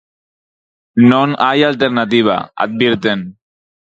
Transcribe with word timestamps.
Non 1.11 1.29
hai 1.43 1.59
alternativa, 1.71 2.37
advirten. 2.65 3.19